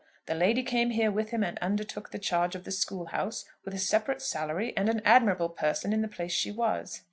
[0.25, 3.75] The lady came here with him and undertook the charge of the school house, with
[3.75, 6.99] a separate salary; and an admirable person in the place she was.